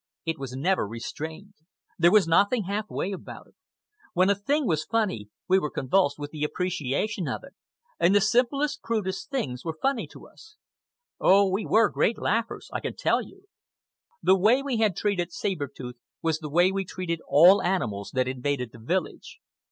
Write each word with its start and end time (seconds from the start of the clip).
It 0.25 0.39
was 0.39 0.53
never 0.55 0.87
restrained. 0.87 1.53
There 1.99 2.09
was 2.11 2.27
nothing 2.27 2.63
half 2.63 2.89
way 2.89 3.11
about 3.11 3.45
it. 3.45 3.53
When 4.13 4.31
a 4.31 4.35
thing 4.35 4.65
was 4.65 4.83
funny 4.83 5.29
we 5.47 5.59
were 5.59 5.69
convulsed 5.69 6.17
with 6.17 6.31
appreciation 6.43 7.27
of 7.27 7.43
it, 7.43 7.53
and 7.99 8.15
the 8.15 8.19
simplest, 8.19 8.81
crudest 8.81 9.29
things 9.29 9.63
were 9.63 9.77
funny 9.79 10.07
to 10.07 10.25
us. 10.27 10.55
Oh, 11.19 11.47
we 11.47 11.67
were 11.67 11.87
great 11.91 12.17
laughers, 12.17 12.67
I 12.73 12.79
can 12.79 12.95
tell 12.95 13.21
you. 13.21 13.43
The 14.23 14.35
way 14.35 14.63
we 14.63 14.77
had 14.77 14.95
treated 14.97 15.31
Saber 15.31 15.67
Tooth 15.67 15.97
was 16.23 16.39
the 16.39 16.49
way 16.49 16.71
we 16.71 16.83
treated 16.83 17.21
all 17.27 17.61
animals 17.61 18.09
that 18.15 18.27
invaded 18.27 18.71
the 18.71 18.79
village. 18.79 19.37